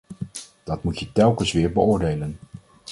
Dat 0.63 0.83
moet 0.83 0.99
je 0.99 1.11
telkens 1.11 1.51
weer 1.51 1.71
beoordelen. 1.71 2.37